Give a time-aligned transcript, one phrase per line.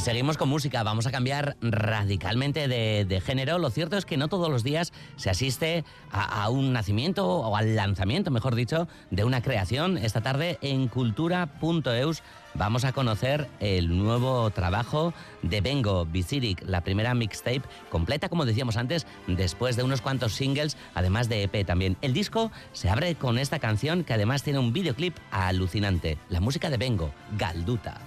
[0.00, 3.58] Seguimos con música, vamos a cambiar radicalmente de, género.
[3.58, 7.74] Lo cierto es que no todos los días se asiste a, un nacimiento o al
[7.74, 9.98] lanzamiento, mejor dicho, de una creación.
[9.98, 12.22] Esta tarde en cultura.eus
[12.54, 18.76] vamos a conocer el nuevo trabajo de Bengo Visiric, la primera mixtape completa, como decíamos
[18.76, 21.96] antes, después de unos cuantos singles, además de EP también.
[22.02, 26.70] El disco se abre con esta canción que además tiene un videoclip alucinante, la música
[26.70, 28.00] de Bengo, Galduta.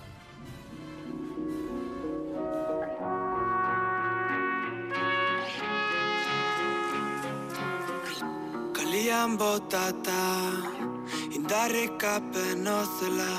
[8.91, 10.51] Kalian botata
[11.31, 13.35] Indarrik apen ozela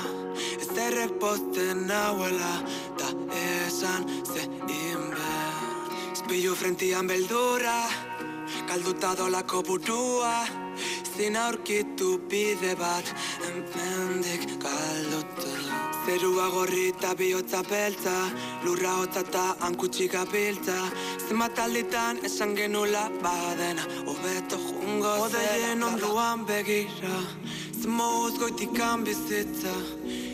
[0.57, 2.55] Ez derrek posten nauela
[2.97, 5.53] Ta esan ze inber
[6.17, 7.85] Zpilu frentian beldura
[8.65, 10.41] Kalduta dolako burua
[11.13, 13.13] Zin aurkitu bide bat
[13.45, 15.62] Hemendik kalduta
[16.05, 18.13] Zerua gorri eta bihotza beltza
[18.65, 20.75] Lurra hotza eta hankutxik abiltza
[21.27, 27.15] Zenbat alditan esan genula badena Obeto jungo zela Odeien onduan begira
[27.83, 29.73] Zemoz goitikan bizitza.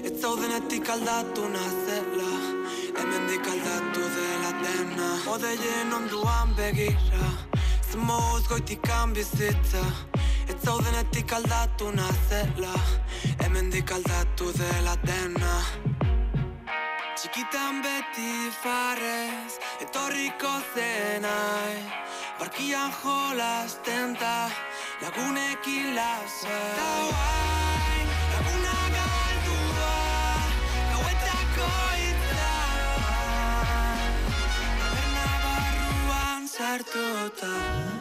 [0.05, 2.33] Ez zaudenetik aldatu nazela
[2.97, 5.09] Hemendik aldatu dela dena.
[5.33, 7.33] Odeien onduan begira
[7.91, 9.85] Zemoz goitikan bizitza
[10.49, 12.73] Ez zaudenetik aldatu nazela
[13.43, 15.59] Hemendik aldatu dela dena.
[17.19, 21.77] Txikitan beti farrez Etorriko zenai
[22.39, 24.49] Barkian jolasten ta
[25.03, 26.89] Lagunekin lasa Ta
[28.33, 29.93] Laguna galdua
[30.95, 31.71] Gauetako
[32.09, 32.81] itzan
[34.81, 37.98] Taberna barruan sartuta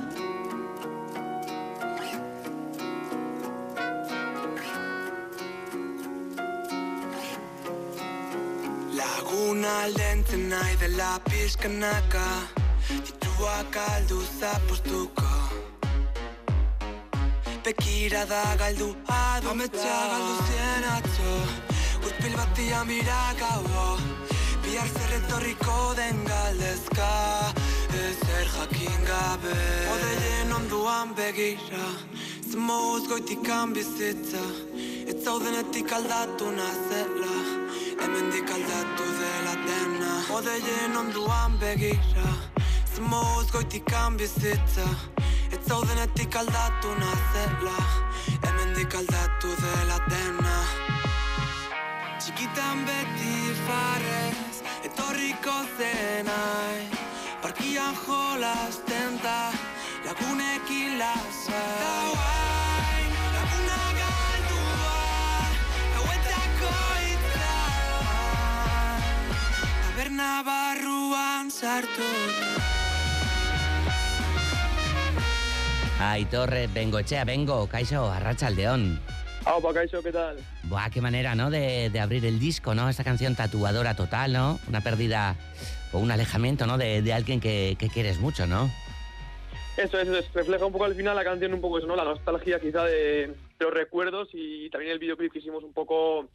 [9.69, 12.25] Laguna aldentzen nahi dela pizkanaka
[12.89, 15.29] Dituak aldu zapostuko
[17.65, 21.35] Bekira da galdu adu Ametsa galdu zien atzo
[22.03, 23.87] Gurpil batia mirakago
[24.65, 27.13] Bihar zer etorriko den galdezka
[28.07, 29.57] Ezer jakin gabe
[29.95, 31.89] Odeien onduan begira
[32.49, 34.45] Zemoz goitikan bizitza.
[34.73, 34.88] Ez
[35.25, 37.37] zaudenetik aldatu nazela.
[38.01, 40.13] Hemendik aldatu dela dena.
[40.37, 42.29] Odeien onduan begira.
[42.95, 44.89] Zemoz goitikan bizitza.
[45.53, 47.79] Ez zaudenetik aldatu nazela.
[48.45, 50.59] Hemendik aldatu dela dena.
[52.19, 53.35] Txikitan beti
[53.67, 56.89] farrez Etorriko zenai.
[57.43, 59.53] Parkian jolasten da
[60.05, 63.13] Lagunekin lasa Da guain,
[70.45, 72.03] barruan sartu
[76.01, 79.01] Aitor Bengochea, Bengo, Kaixo, Arrachaldeón.
[79.45, 80.37] Aupa, Kaixo, ¿qué tal?
[80.65, 81.51] Buah, qué manera, ¿no?
[81.51, 82.89] De, de, abrir el disco, ¿no?
[82.89, 84.61] Esta canción tatuadora total, ¿no?
[84.69, 85.35] Una pérdida
[85.93, 86.79] o un alejamiento, ¿no?
[86.79, 88.71] De, de alguien que, que, quieres mucho, ¿no?
[89.77, 91.97] Eso, eso, es, refleja un poco al final la canción, un poco eso, ¿no?
[91.97, 96.29] La nostalgia quizá de, de los recuerdos y también el videoclip que hicimos un poco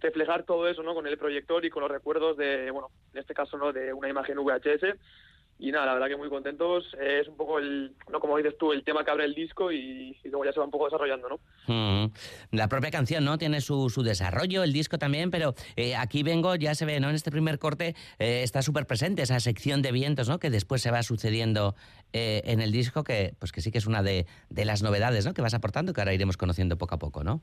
[0.00, 0.94] reflejar todo eso, ¿no?
[0.94, 3.72] Con el proyector y con los recuerdos de, bueno, en este caso, ¿no?
[3.72, 4.96] De una imagen VHS
[5.60, 6.84] y nada, la verdad que muy contentos.
[7.00, 10.16] Es un poco el, no como dices tú, el tema que abre el disco y,
[10.22, 11.40] y luego ya se va un poco desarrollando, ¿no?
[11.66, 12.12] Mm.
[12.52, 13.38] La propia canción, ¿no?
[13.38, 17.08] Tiene su, su desarrollo, el disco también, pero eh, aquí vengo, ya se ve, ¿no?
[17.08, 20.38] En este primer corte eh, está súper presente esa sección de vientos, ¿no?
[20.38, 21.74] Que después se va sucediendo
[22.12, 25.26] eh, en el disco, que pues que sí que es una de, de las novedades,
[25.26, 25.34] ¿no?
[25.34, 27.42] Que vas aportando, que ahora iremos conociendo poco a poco, ¿no?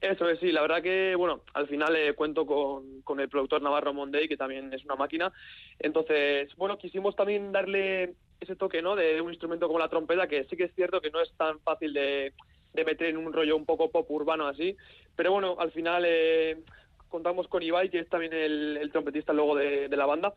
[0.00, 3.60] Eso es, sí, la verdad que, bueno, al final eh, cuento con, con, el productor
[3.62, 5.32] Navarro Monday, que también es una máquina.
[5.80, 8.94] Entonces, bueno, quisimos también darle ese toque, ¿no?
[8.94, 11.58] De un instrumento como la trompeta, que sí que es cierto que no es tan
[11.60, 12.32] fácil de,
[12.74, 14.76] de meter en un rollo un poco pop urbano así.
[15.16, 16.58] Pero bueno, al final eh,
[17.08, 20.32] contamos con Ibai, que es también el, trompetista luego de, de, la banda.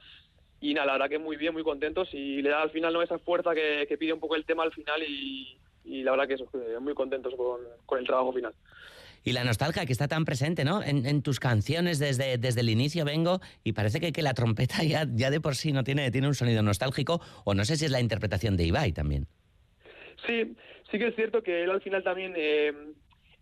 [0.60, 3.04] Y nada, la verdad que muy bien, muy contentos y le da al final ¿no?
[3.04, 6.34] esa fuerza que, pide un poco el tema al final y, y la verdad que
[6.36, 6.50] eso,
[6.80, 8.54] muy contentos con, con el trabajo final
[9.24, 10.84] y la nostalgia que está tan presente ¿no?
[10.84, 14.84] en, en tus canciones desde, desde, el inicio vengo y parece que, que la trompeta
[14.84, 17.86] ya, ya, de por sí no tiene, tiene un sonido nostálgico o no sé si
[17.86, 19.28] es la interpretación de Ibai también.
[20.26, 20.56] Sí,
[20.90, 22.74] sí que es cierto que él al final también, eh,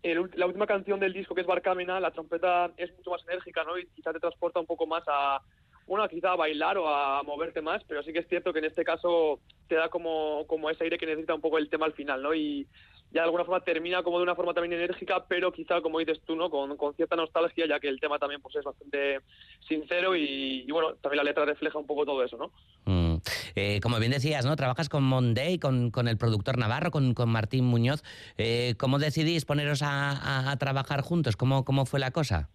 [0.02, 3.64] el, la última canción del disco que es Barcamina, la trompeta es mucho más enérgica
[3.64, 3.78] ¿no?
[3.78, 5.40] y quizá te transporta un poco más a,
[5.86, 8.66] bueno, quizá a bailar o a moverte más, pero sí que es cierto que en
[8.66, 11.94] este caso te da como, como ese aire que necesita un poco el tema al
[11.94, 12.34] final, ¿no?
[12.34, 12.66] Y,
[13.12, 16.20] ya de alguna forma termina como de una forma también enérgica, pero quizá, como dices
[16.24, 16.48] tú, ¿no?
[16.48, 19.20] Con, con cierta nostalgia, ya que el tema también pues, es bastante
[19.66, 22.52] sincero y, y, bueno, también la letra refleja un poco todo eso, ¿no?
[22.84, 23.16] Mm.
[23.56, 24.54] Eh, como bien decías, ¿no?
[24.54, 28.02] Trabajas con Monday, con, con el productor Navarro, con, con Martín Muñoz.
[28.38, 31.36] Eh, ¿Cómo decidís poneros a, a, a trabajar juntos?
[31.36, 32.48] ¿Cómo, ¿Cómo fue la cosa?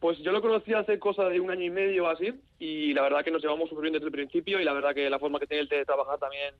[0.00, 3.00] Pues yo lo conocí hace cosa de un año y medio o así y la
[3.00, 5.40] verdad que nos llevamos súper bien desde el principio y la verdad que la forma
[5.40, 6.54] que tiene él de trabajar también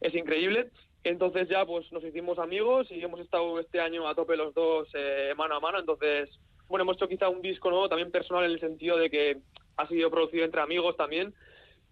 [0.00, 0.70] es increíble.
[1.04, 4.88] Entonces ya pues nos hicimos amigos y hemos estado este año a tope los dos
[4.94, 5.78] eh, mano a mano.
[5.78, 6.28] Entonces,
[6.68, 9.38] bueno, hemos hecho quizá un disco nuevo también personal en el sentido de que
[9.76, 11.34] ha sido producido entre amigos también.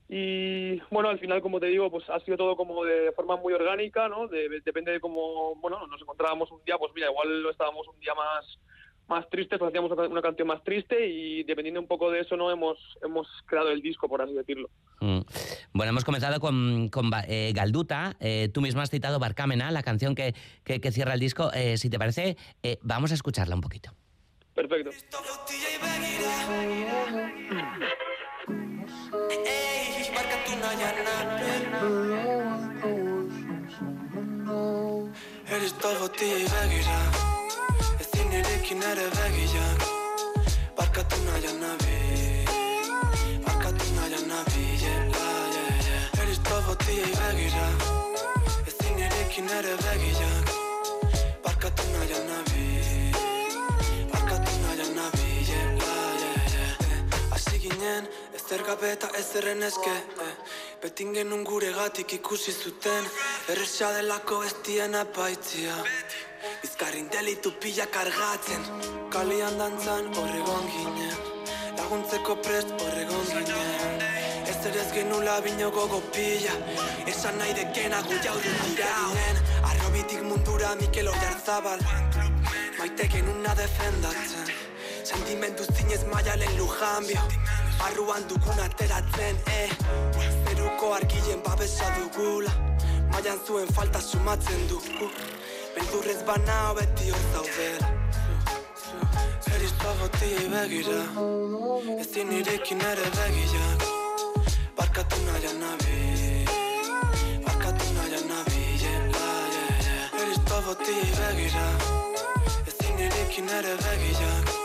[0.08, 3.52] Y bueno, al final, como te digo, pues ha sido todo como de forma muy
[3.52, 4.28] orgánica, ¿no?
[4.28, 7.98] De, depende de cómo, bueno, nos encontrábamos un día, pues mira, igual lo estábamos un
[7.98, 8.58] día más
[9.08, 12.50] más triste, pues hacíamos una canción más triste y dependiendo un poco de eso no
[12.50, 14.68] hemos hemos creado el disco, por así decirlo.
[15.00, 15.20] Mm.
[15.72, 20.14] Bueno, hemos comenzado con, con eh, Galduta, eh, tú mismo has citado Barcamena, la canción
[20.14, 21.52] que, que, que cierra el disco.
[21.52, 23.92] Eh, si te parece, eh, vamos a escucharla un poquito.
[24.54, 24.90] Perfecto.
[38.36, 39.84] Nirekin ere begiak
[40.76, 42.44] Barkatu nahian nabi
[43.46, 46.20] Barkatu nahian nabi yeah, yeah, yeah.
[46.20, 47.68] Eriz tobotiei begira
[48.68, 50.52] Ezin nirekin ere begiak
[51.46, 52.66] Barkatu nahian nabi
[54.12, 57.34] Barkatu nahian nabi yeah, yeah, yeah.
[57.40, 58.04] Asi ginen
[58.36, 59.96] ezer gabe eta ezerren eske
[60.28, 60.36] eh.
[60.84, 63.12] Betin genuen gure gatik ikusi zuten
[63.48, 65.80] Erresa delako bestien apaitzia
[66.62, 68.62] Bizkarrin delitu pila kargatzen.
[69.10, 71.16] Kalian dantzan horregon ginen.
[71.78, 74.04] Laguntzeko prest horregon ginen.
[74.50, 76.54] Ez ere ez genula bino gogo pila.
[77.12, 78.90] Esan nahi dekena gu jaurri dira
[79.70, 81.80] Arrobitik mundura Mikel Oyarzabal.
[82.78, 84.52] Maite genuna defendatzen.
[85.04, 87.22] Sentimendu zinez maialen lujanbio.
[87.86, 89.70] Arruan dugun ateratzen, eh.
[90.44, 92.52] Zeruko argilen babesa dugula.
[93.12, 95.10] Maian zuen falta sumatzen dugu
[95.76, 97.88] Beldurrez banao beti hor zaudela.
[99.54, 101.02] Eriz pagotiei begira.
[102.00, 103.84] Ezin irekin ere begiak
[104.78, 106.00] Barkatu nahian nabi.
[107.46, 110.20] Barkatu nahian nabi yeah, yeah, yeah.
[110.22, 111.68] Eriz pagotiei begira.
[112.72, 114.55] Ezin irekin ere begiak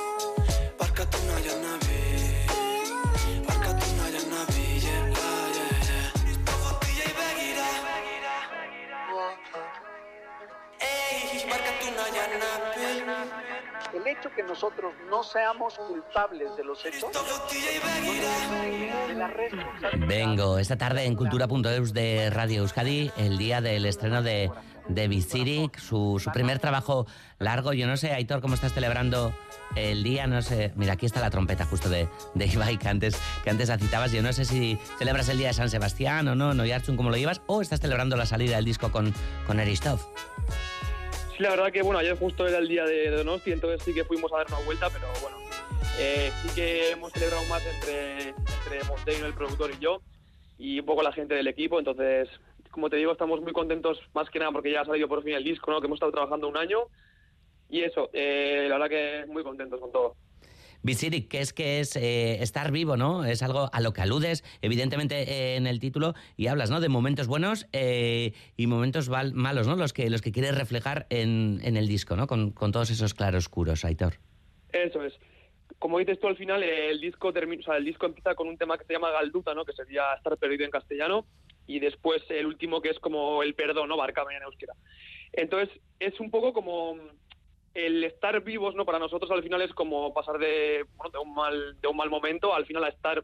[13.94, 17.10] El hecho que nosotros no seamos culpables de los hechos.
[20.08, 24.50] Vengo esta tarde en cultura.eus de Radio Euskadi, el día del estreno de,
[24.88, 27.06] de su, su primer trabajo
[27.40, 27.74] largo.
[27.74, 29.34] Yo no sé, Aitor, cómo estás celebrando
[29.76, 30.72] el día, no sé.
[30.76, 34.12] Mira, aquí está la trompeta justo de, de Ibai que antes, que antes la citabas.
[34.12, 37.10] Yo no sé si celebras el día de San Sebastián o no, no, Yarchun, cómo
[37.10, 39.14] lo llevas, o estás celebrando la salida del disco con,
[39.46, 40.00] con Eristov.
[41.42, 44.32] La verdad que bueno, ayer justo era el día de Donosti, entonces sí que fuimos
[44.32, 45.38] a dar una vuelta, pero bueno,
[45.98, 50.04] eh, sí que hemos celebrado más entre, entre Monteino, el productor y yo,
[50.60, 52.30] y un poco la gente del equipo, entonces,
[52.70, 55.34] como te digo, estamos muy contentos más que nada porque ya ha salido por fin
[55.34, 55.82] el disco, ¿no?
[55.82, 56.82] que hemos estado trabajando un año,
[57.72, 60.16] y eso, eh, la verdad que muy contentos con todo.
[60.84, 63.24] Visirik, que es que es eh, estar vivo, ¿no?
[63.26, 66.80] Es algo a lo que aludes, evidentemente, eh, en el título, y hablas, ¿no?
[66.80, 69.76] De momentos buenos eh, y momentos malos, ¿no?
[69.76, 72.28] Los que, los que quieres reflejar en, en el disco, ¿no?
[72.28, 74.16] Con, con todos esos claroscuros, Aitor.
[74.72, 75.14] Eso es.
[75.78, 78.58] Como dices tú al final, el disco termina, o sea, el disco empieza con un
[78.58, 79.66] tema que se llama Galduta, ¿no?
[79.66, 81.26] Que sería estar perdido en castellano,
[81.68, 83.98] y después el último que es como el perdón, ¿no?
[83.98, 84.74] Barcame en euskera.
[85.34, 86.98] Entonces, es un poco como
[87.74, 88.86] el estar vivos, ¿no?
[88.86, 90.86] Para nosotros al final es como pasar de,
[91.20, 93.24] un mal momento al final a estar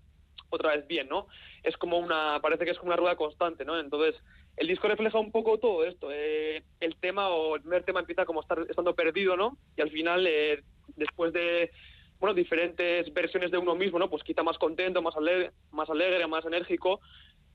[0.49, 1.27] otra vez bien, ¿no?
[1.63, 3.79] Es como una, parece que es como una rueda constante, ¿no?
[3.79, 4.15] Entonces,
[4.55, 6.09] el disco refleja un poco todo esto.
[6.11, 9.57] eh, el tema o el primer tema empieza como estar estando perdido, ¿no?
[9.75, 10.63] Y al final, eh,
[10.95, 11.71] después de
[12.19, 14.09] bueno, diferentes versiones de uno mismo, ¿no?
[14.09, 16.99] Pues quizá más contento, más alegre, más, alegre, más enérgico,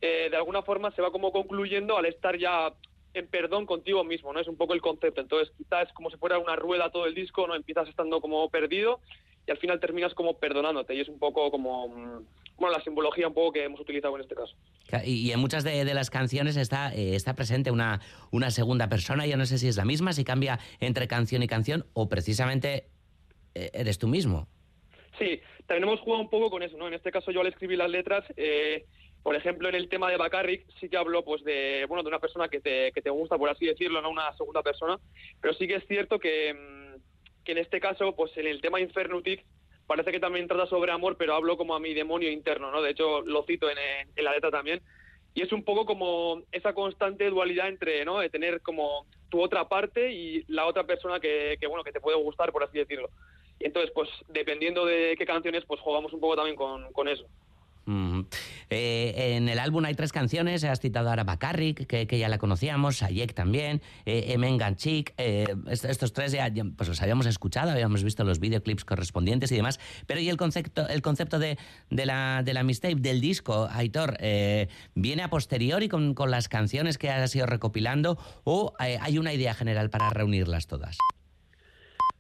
[0.01, 2.73] eh, de alguna forma se va como concluyendo al estar ya
[3.15, 4.41] en perdón contigo mismo, ¿no?
[4.41, 5.21] Es un poco el concepto.
[5.21, 7.55] Entonces, quizás es como si fuera una rueda todo el disco, ¿no?
[7.55, 9.01] Empiezas estando como perdido
[9.47, 10.95] y al final terminas como perdonándote.
[10.95, 12.27] Y es un poco como, mm,
[12.59, 14.55] bueno, la simbología un poco que hemos utilizado en este caso.
[15.05, 18.01] Y, y en muchas de, de las canciones está, eh, está presente una,
[18.31, 21.49] una segunda persona, yo no sé si es la misma, si cambia entre canción y
[21.49, 22.87] canción, o precisamente
[23.55, 24.49] eh, eres tú mismo.
[25.19, 26.89] Sí, también hemos jugado un poco con eso, ¿no?
[26.89, 28.87] En este caso yo al escribir las letras, eh,
[29.23, 32.19] Por ejemplo, en el tema de Bacarric sí que hablo pues de bueno de una
[32.19, 34.99] persona que te, que te gusta, por así decirlo, no una segunda persona,
[35.41, 38.81] pero sí que es cierto que, mm, que en este caso, pues en el tema
[38.81, 39.45] Infernutic,
[39.87, 42.83] parece que también trata sobre amor, pero hablo como a mi demonio interno, ¿no?
[42.83, 44.81] De hecho, lo cito en, en la letra también.
[45.35, 48.19] Y es un poco como esa constante dualidad entre, ¿no?
[48.19, 52.01] De tener como tu otra parte y la otra persona que, que bueno, que te
[52.01, 53.09] puede gustar, por así decirlo.
[53.59, 57.27] Y entonces, pues, dependiendo de qué canciones, pues jugamos un poco también con, con eso.
[57.87, 62.39] Eh, en el álbum hay tres canciones, has citado a Bacarric, que, que ya la
[62.39, 68.05] conocíamos, Ayek también, eh, Emen Ganchik, eh, estos tres ya, pues los habíamos escuchado, habíamos
[68.05, 71.59] visto los videoclips correspondientes y demás, pero ¿y el concepto, el concepto de,
[71.91, 76.49] de la, de la mixtape, del disco, Aitor, eh, viene a posteriori con, con, las
[76.49, 80.97] canciones que has ido recopilando o hay una idea general para reunirlas todas?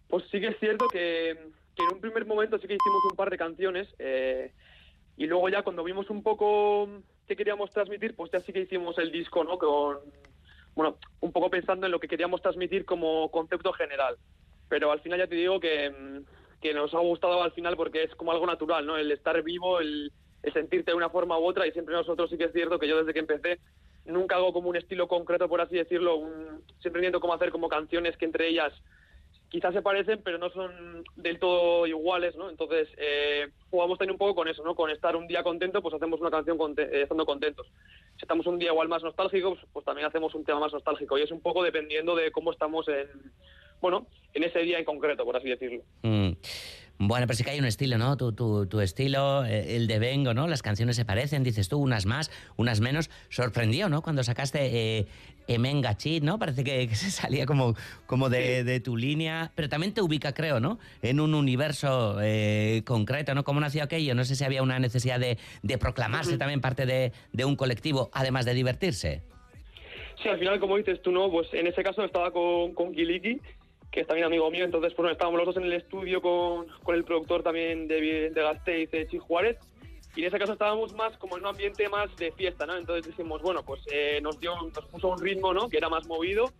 [0.08, 3.30] Pues sí que es cierto que en un primer momento sí que hicimos un par
[3.30, 3.88] de canciones,
[5.16, 6.88] y luego ya cuando vimos un poco
[7.26, 9.58] qué queríamos transmitir, pues ya sí que hicimos el disco, ¿no?
[9.58, 9.98] Con,
[10.74, 14.16] bueno, un poco pensando en lo que queríamos transmitir como concepto general.
[14.68, 16.22] Pero al final ya te digo que,
[16.60, 18.96] que nos ha gustado al final porque es como algo natural, ¿no?
[18.96, 20.10] El estar vivo, el,
[20.42, 22.88] el sentirte de una forma u otra y siempre nosotros sí que es cierto que
[22.88, 23.58] yo desde que empecé
[24.04, 27.68] nunca hago como un estilo concreto, por así decirlo, un, siempre intento como hacer como
[27.68, 28.72] canciones que entre ellas
[29.52, 32.48] quizás se parecen, pero no son del todo iguales, ¿no?
[32.48, 34.74] Entonces, eh, jugamos también un poco con eso, ¿no?
[34.74, 37.66] Con estar un día contento, pues hacemos una canción eh, estando contentos.
[38.16, 41.18] Si estamos un día igual más nostálgicos, pues también hacemos un tema más nostálgico.
[41.18, 43.08] Y es un poco dependiendo de cómo estamos en,
[43.82, 45.82] bueno, en ese día en concreto, por así decirlo.
[46.00, 46.30] Mm.
[47.04, 48.16] Bueno, pero sí que hay un estilo, ¿no?
[48.16, 50.46] Tu, tu, tu estilo, eh, el de Vengo, ¿no?
[50.46, 53.10] Las canciones se parecen, dices tú, unas más, unas menos.
[53.28, 54.02] Sorprendió, ¿no?
[54.02, 55.06] Cuando sacaste eh,
[55.48, 56.38] Emenga Chit, ¿no?
[56.38, 57.74] Parece que, que, se salía como,
[58.06, 60.78] como de, de, tu línea, pero también te ubica, creo, ¿no?
[61.02, 63.42] En un universo eh, concreto, ¿no?
[63.42, 64.14] ¿Cómo nació aquello?
[64.14, 68.10] No sé si había una necesidad de, de proclamarse también parte de, de un colectivo,
[68.12, 69.22] además de divertirse.
[70.22, 71.28] Sí, al final, como dices tú, ¿no?
[71.32, 73.40] Pues en ese caso estaba con, con Kiliki
[73.92, 76.94] que es también amigo mío, entonces pues, estábamos los dos en el estudio con, con
[76.94, 79.58] el productor también de, de Gasteiz, de Chi Juárez,
[80.16, 82.76] y en ese caso estábamos más como en un ambiente más de fiesta, ¿no?
[82.76, 85.68] Entonces dijimos, bueno, pues eh, nos, dio, nos puso un ritmo, ¿no?
[85.68, 86.50] Que era más movido,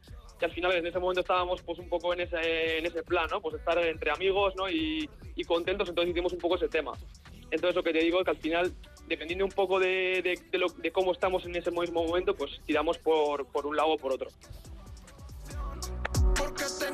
[0.40, 3.26] y al final en ese momento estábamos pues un poco en ese, en ese plan,
[3.30, 3.40] ¿no?
[3.40, 4.68] Pues estar entre amigos, ¿no?
[4.68, 6.92] Y, y contentos, entonces hicimos un poco ese tema.
[7.50, 8.72] Entonces lo que te digo es que al final,
[9.06, 12.60] dependiendo un poco de, de, de, lo, de cómo estamos en ese mismo momento, pues
[12.66, 14.28] tiramos por, por un lado o por otro.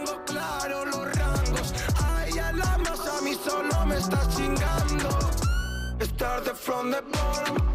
[0.08, 1.74] Tengo claro los rangos.
[2.02, 5.18] A ella la más a mí solo me está chingando.
[6.00, 7.67] Estar de front de bottom,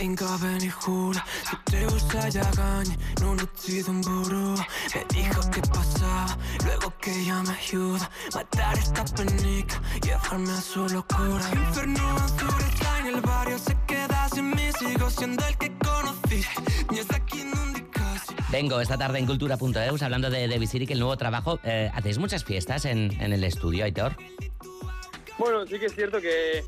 [0.00, 4.54] lo inka veni jura Si te gusta ya gañe, no necesito un burro
[4.94, 10.88] Me dijo que pasaba, luego que ella me ayuda Matar esta penica, llevarme a su
[10.88, 14.70] locura Inferno azul está en el barrio, se queda sin mí.
[14.78, 16.62] Sigo siendo el que conociste.
[16.90, 17.44] Ni es aquí.
[18.50, 21.60] Vengo esta tarde en cultura.eus hablando de, de Visiric, el nuevo trabajo.
[21.62, 24.16] Eh, ¿Hacéis muchas fiestas en, en el estudio, Aitor?
[25.38, 26.64] Bueno, sí que es cierto que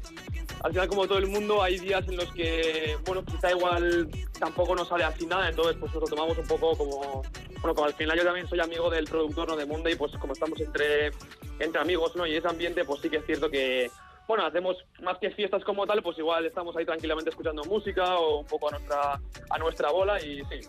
[0.62, 4.74] al final, como todo el mundo, hay días en los que, bueno, quizá igual tampoco
[4.76, 7.22] nos sale así nada, entonces pues nos lo tomamos un poco como,
[7.60, 9.56] bueno, como al final yo también soy amigo del productor, ¿no?
[9.56, 11.10] De Monday, pues como estamos entre,
[11.58, 12.26] entre amigos, ¿no?
[12.26, 13.90] Y ese ambiente, pues sí que es cierto que,
[14.28, 18.38] bueno, hacemos más que fiestas como tal, pues igual estamos ahí tranquilamente escuchando música o
[18.40, 20.60] un poco a nuestra, a nuestra bola y sí,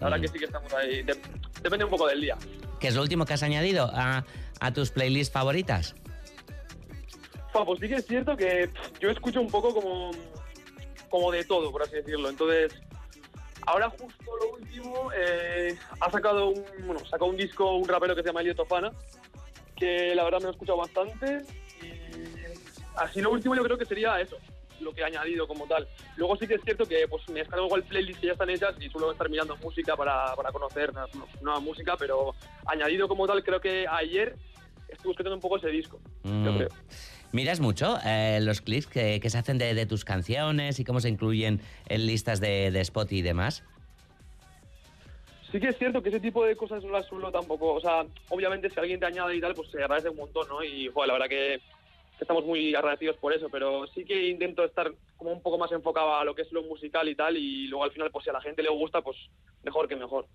[0.00, 0.20] la verdad Mm.
[0.22, 1.18] que sí que estamos ahí, de-
[1.62, 2.36] depende un poco del día.
[2.78, 4.24] ¿Qué es lo último que has añadido a,
[4.60, 5.94] a tus playlists favoritas?
[7.52, 10.12] Pues sí que es cierto que pff, yo escucho un poco como,
[11.08, 12.28] como de todo, por así decirlo.
[12.28, 12.72] Entonces,
[13.66, 18.22] ahora justo lo último, eh, ha sacado un, bueno, sacó un disco un rapero que
[18.22, 18.92] se llama Elio Tofana,
[19.76, 21.42] que la verdad me lo he escuchado bastante.
[21.82, 21.90] Y
[22.96, 24.36] así lo último yo creo que sería eso,
[24.80, 25.88] lo que he añadido como tal.
[26.16, 28.74] Luego sí que es cierto que pues me descargo igual playlists que ya están hechas
[28.80, 31.08] y suelo estar mirando música para, para conocer nueva,
[31.42, 32.34] nueva música, pero
[32.66, 34.36] añadido como tal creo que ayer
[34.92, 36.56] estuve escuchando un poco ese disco, yo Mm.
[36.56, 36.68] creo.
[37.32, 41.00] ¿Miras mucho eh, los clips que, que se hacen de, de tus canciones y cómo
[41.00, 43.62] se incluyen en listas de, de Spotify y demás?
[45.52, 48.04] Sí que es cierto que ese tipo de cosas no las suelo tampoco, o sea,
[48.28, 50.62] obviamente si alguien te añade y tal, pues se agradece un montón, ¿no?
[50.62, 51.60] Y, joder, la verdad que
[52.20, 56.14] estamos muy agradecidos por eso, pero sí que intento estar como un poco más enfocado
[56.14, 58.34] a lo que es lo musical y tal, y luego al final, pues si a
[58.34, 59.16] la gente le gusta, pues
[59.64, 60.26] mejor que mejor.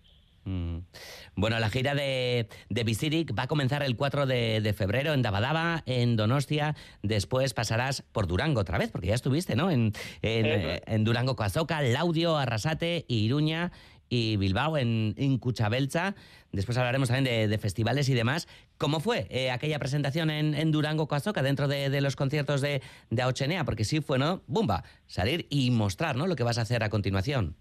[1.36, 5.84] Bueno, la gira de, de va a comenzar el 4 de, de febrero en Dabadaba,
[5.86, 6.76] en Donostia.
[7.04, 9.70] Después pasarás por Durango otra vez, porque ya estuviste, ¿no?
[9.70, 13.72] En, eh, en Durango, Coazoca, Laudio, Arrasate, Iruña
[14.08, 16.16] y Bilbao, en, en Cuchabelcha.
[16.54, 18.48] Después hablaremos también de, de festivales y demás.
[18.78, 22.82] ¿Cómo fue eh, aquella presentación en, en Durango, Coazoca, dentro de, de los conciertos de,
[23.10, 23.66] de Aochenea?
[23.66, 24.42] Porque sí fue, ¿no?
[24.48, 26.28] Bumba, salir y mostrar, ¿no?
[26.28, 27.56] Lo que vas a hacer a continuación.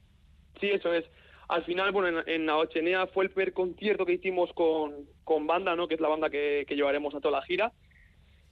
[0.60, 1.04] Sí, eso es.
[1.48, 5.76] Al final, bueno, en, en Aochenea fue el primer concierto que hicimos con, con banda,
[5.76, 5.88] ¿no?
[5.88, 7.72] Que es la banda que, que llevaremos a toda la gira.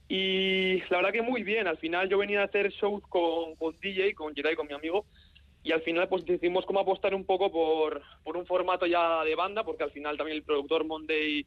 [0.07, 1.67] Y la verdad que muy bien.
[1.67, 5.05] Al final yo venía a hacer shows con, con DJ, con Jedi, con mi amigo.
[5.63, 9.33] Y al final pues decidimos cómo apostar un poco por, por un formato ya de
[9.35, 11.45] banda, porque al final también el productor Monday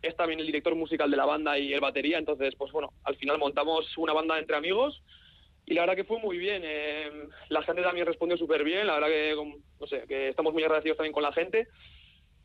[0.00, 2.18] es también el director musical de la banda y el batería.
[2.18, 5.02] Entonces, pues bueno, al final montamos una banda entre amigos
[5.68, 6.62] y la verdad que fue muy bien.
[6.64, 7.10] eh,
[7.48, 8.86] la gente también respondió súper bien.
[8.86, 9.34] La verdad que,
[9.80, 11.68] no sé, que estamos muy agradecidos también con la gente.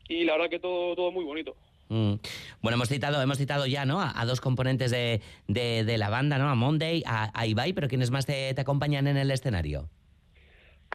[0.08, 1.56] Y la verdad que todo, todo muy bonito.
[1.88, 2.14] Mm.
[2.62, 4.00] Bueno, hemos citado, hemos citado ya, ¿no?
[4.00, 6.48] A, a dos componentes de, de- de la banda, ¿no?
[6.48, 9.88] A Monday, a, a Ibai, pero ¿quiénes más te, te acompañan en el escenario?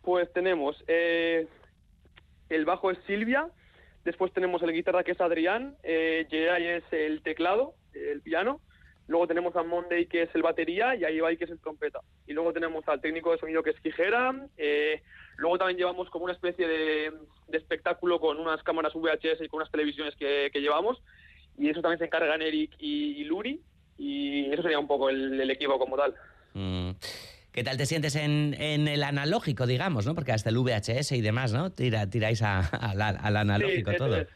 [0.03, 1.47] Pues tenemos eh,
[2.49, 3.47] el bajo es Silvia,
[4.05, 8.61] después tenemos el guitarra que es Adrián, eh, es el teclado, el piano,
[9.09, 11.99] luego tenemos a Monday que es el batería y a Ibai que es el trompeta.
[12.27, 15.01] Y luego tenemos al técnico de sonido que es Quijera, eh,
[15.35, 17.11] luego también llevamos como una especie de,
[17.47, 21.01] de espectáculo con unas cámaras VHS y con unas televisiones que, que llevamos
[21.57, 23.59] y eso también se encargan Eric y, y Luri
[23.97, 26.15] y eso sería un poco el, el equipo como tal.
[26.53, 26.91] Mm.
[27.51, 30.13] ¿Qué tal te sientes en, en el analógico, digamos, ¿no?
[30.15, 31.71] Porque hasta el VHS y demás, ¿no?
[31.71, 34.15] Tira, tiráis a- a la- al analógico Sí, todo.
[34.17, 34.27] es.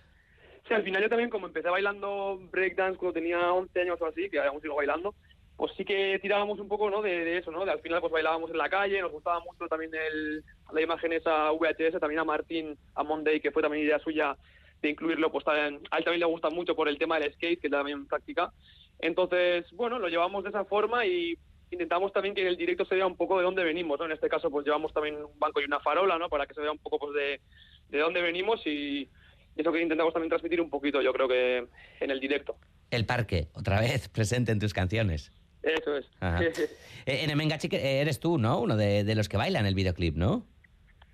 [0.68, 4.30] Sí, al final yo también, como empecé bailando breakdance cuando tenía 11 años o así,
[4.30, 5.14] que aún sigo bailando,
[5.58, 7.02] pues sí que tirábamos un poco ¿no?
[7.02, 7.66] de, de eso, ¿no?
[7.66, 10.44] De al final pues bailábamos en la calle, nos gustaba mucho también el,
[10.74, 14.38] la imagen esa VHS, también a Martín, a Monday, que fue también idea suya
[14.82, 17.62] de incluirlo, pues también, a él también le gusta mucho por el tema del skate,
[17.62, 18.52] que también practica.
[19.00, 21.38] Entonces, bueno, lo llevamos de esa forma y
[21.72, 24.06] intentamos también que en el directo se vea un poco de dónde venimos, ¿no?
[24.06, 26.30] En este caso, pues llevamos también un banco y una farola, ¿no?
[26.30, 27.42] Para que se vea un poco pues de,
[27.90, 29.10] de dónde venimos y
[29.56, 31.68] eso que intentamos también transmitir un poquito, yo creo que
[32.00, 32.58] en el directo.
[32.92, 35.32] El parque, otra vez, presente en tus canciones.
[35.62, 36.06] Eso es.
[37.06, 38.62] Eh, en Emengachi que eres tú, ¿no?
[38.62, 40.48] Uno de, de los que bailan el videoclip, ¿no?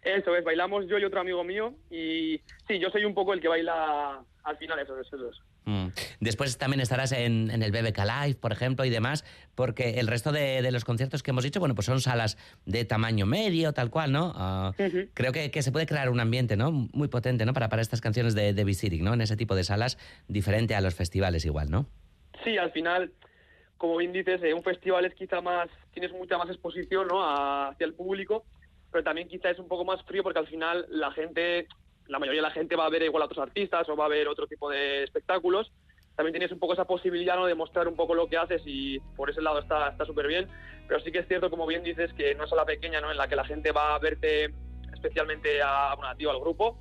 [0.04, 3.42] Eso es, bailamos yo y otro amigo mío y sí, yo soy un poco el
[3.42, 5.40] que baila al final, eso es, eso es.
[5.40, 5.49] Mm.
[6.20, 9.24] Después también estarás en, en el BBK Live, por ejemplo, y demás,
[9.56, 12.86] porque el resto de, de los conciertos que hemos dicho, bueno, pues son salas de
[12.86, 14.30] tamaño medio, tal cual, ¿no?
[14.80, 15.10] Ujú.
[15.14, 16.72] Creo que, que se puede crear un ambiente, ¿no?
[16.72, 17.54] Muy potente, ¿no?
[17.54, 19.14] Para, para estas canciones de, de Visirik, ¿no?
[19.14, 21.86] En ese tipo de salas, diferente a los festivales igual, ¿no?
[22.44, 23.12] Sí, al final,
[23.78, 27.24] como bien dices, eh, un festival es quizá más, tienes mucha más exposición ¿no?
[27.24, 28.46] a- hacia el público,
[28.92, 31.68] pero también quizá es un poco más frío porque al final la gente,
[32.10, 34.10] la mayoría de la gente va a ver igual a otros artistas o va a
[34.10, 35.72] ver otro tipo de espectáculos.
[36.16, 37.46] También tienes un poco esa posibilidad ¿no?
[37.46, 40.48] de mostrar un poco lo que haces y por ese lado está está súper bien.
[40.88, 43.12] Pero sí que es cierto, como bien dices, que no es a la pequeña ¿no?
[43.12, 44.52] en la que la gente va a verte
[44.92, 46.78] especialmente a, bueno, a ti o al grupo,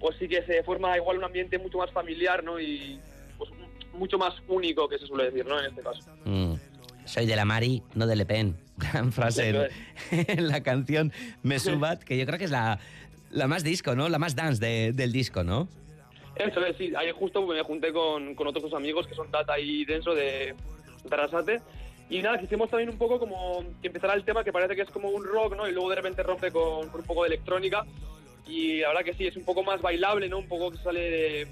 [0.00, 2.60] pues sí que se forma igual un ambiente mucho más familiar ¿no?
[2.60, 3.00] y
[3.38, 3.50] pues,
[3.92, 5.58] mucho más único que se suele decir ¿no?
[5.60, 6.10] en este caso.
[6.24, 6.54] Mm.
[7.04, 8.56] Soy de la Mari, no de Le Pen.
[8.76, 9.68] Gran frase en,
[10.10, 12.80] en la canción Me Subat, que yo creo que es la,
[13.34, 14.08] la más disco, ¿no?
[14.08, 15.68] La más dance de- del disco, ¿no?
[16.36, 16.92] Eso es, sí.
[16.96, 20.54] Ahí justo me junté con, con otros dos amigos que son Tata y Denso de
[21.08, 21.60] Tarasate.
[22.10, 24.90] Y nada, quisimos también un poco como que empezara el tema que parece que es
[24.90, 25.68] como un rock, ¿no?
[25.68, 27.84] Y luego de repente rompe con, con un poco de electrónica.
[28.46, 30.38] Y la verdad que sí, es un poco más bailable, ¿no?
[30.38, 31.46] Un poco que sale de,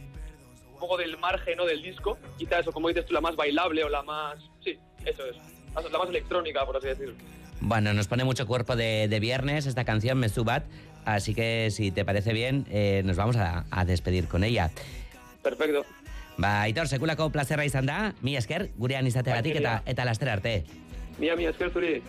[0.75, 1.65] un poco del margen, ¿no?
[1.65, 2.19] Del disco.
[2.39, 4.39] Quizá eso, como dices tú, la más bailable o la más...
[4.63, 5.37] Sí, eso es.
[5.91, 7.15] La más electrónica, por así decirlo.
[7.61, 10.65] Bueno, nos pone mucho cuerpo de, de viernes esta canción, Me Subat,
[11.05, 14.71] así que si te parece bien, eh, nos vamos a, a despedir con ella.
[15.43, 15.85] Perfecto.
[16.39, 20.65] Ba, Aitor, sekulako plazerra izan da, mi esker, gurean izateagatik eta, eta laster arte.
[21.19, 22.01] Mia, mia, esker zuri.